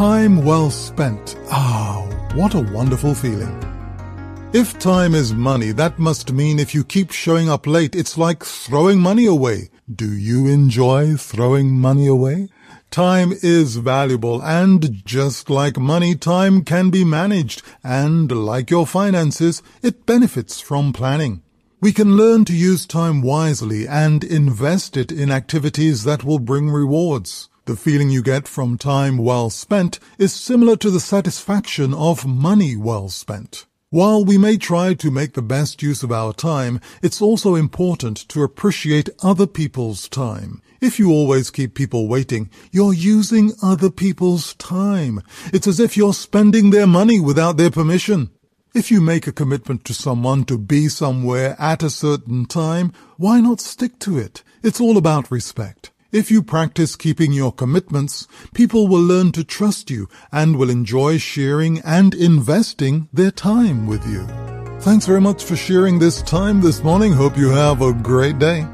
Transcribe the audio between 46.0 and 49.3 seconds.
spending their money without their permission. If you make